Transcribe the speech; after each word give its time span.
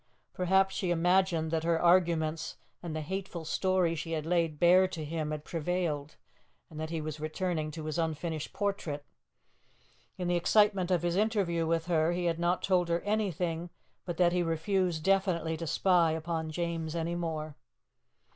Perhaps 0.33 0.73
she 0.73 0.89
imagined 0.89 1.51
that 1.51 1.63
her 1.63 1.79
arguments 1.79 2.57
and 2.81 2.95
the 2.95 3.01
hateful 3.01 3.45
story 3.45 3.93
she 3.93 4.13
had 4.13 4.25
laid 4.25 4.59
bare 4.59 4.87
to 4.87 5.05
him 5.05 5.29
had 5.29 5.45
prevailed, 5.45 6.15
and 6.71 6.79
that 6.79 6.89
he 6.89 6.99
was 6.99 7.19
returning 7.19 7.69
to 7.69 7.85
his 7.85 7.99
unfinished 7.99 8.51
portrait. 8.51 9.05
In 10.17 10.27
the 10.27 10.35
excitement 10.37 10.89
of 10.89 11.03
his 11.03 11.15
interview 11.15 11.67
with 11.67 11.85
her, 11.85 12.13
he 12.13 12.25
had 12.25 12.39
not 12.39 12.63
told 12.63 12.89
her 12.89 13.01
anything 13.01 13.69
but 14.03 14.17
that 14.17 14.33
he 14.33 14.41
refused 14.41 15.03
definitely 15.03 15.55
to 15.57 15.67
spy 15.67 16.13
upon 16.13 16.49
James 16.49 16.95
any 16.95 17.13
more. 17.13 17.55